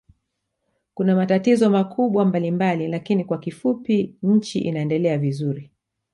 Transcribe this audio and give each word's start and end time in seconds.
Kuna 0.93 1.15
matatizo 1.15 1.69
makubwa 1.69 2.25
mbalimbali 2.25 2.87
lakini 2.87 3.23
kwa 3.25 3.37
kifupui 3.37 4.15
nchi 4.23 4.59
inaendelea 4.59 5.17
vizuri 5.17 5.71